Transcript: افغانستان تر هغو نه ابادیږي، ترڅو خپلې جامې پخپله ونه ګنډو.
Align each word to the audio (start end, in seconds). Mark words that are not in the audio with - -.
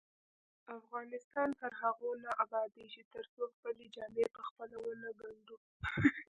افغانستان 0.79 1.49
تر 1.59 1.71
هغو 1.81 2.09
نه 2.23 2.31
ابادیږي، 2.43 3.03
ترڅو 3.13 3.43
خپلې 3.53 3.85
جامې 3.95 4.25
پخپله 4.35 4.77
ونه 4.81 5.09
ګنډو. 5.21 5.57